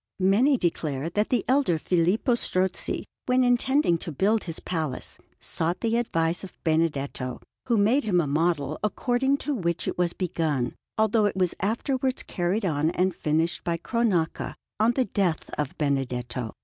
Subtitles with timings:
[0.19, 5.95] Many declare that the elder Filippo Strozzi, when intending to build his palace, sought the
[5.95, 11.25] advice of Benedetto, who made him a model, according to which it was begun, although
[11.25, 16.51] it was afterwards carried on and finished by Cronaca on the death of Benedetto.